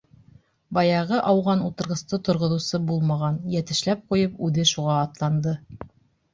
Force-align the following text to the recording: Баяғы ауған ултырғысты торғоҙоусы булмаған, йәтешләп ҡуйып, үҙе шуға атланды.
Баяғы 0.77 1.19
ауған 1.31 1.61
ултырғысты 1.65 2.19
торғоҙоусы 2.29 2.81
булмаған, 2.89 3.39
йәтешләп 3.59 4.05
ҡуйып, 4.15 4.43
үҙе 4.51 4.69
шуға 4.75 5.01
атланды. 5.07 5.59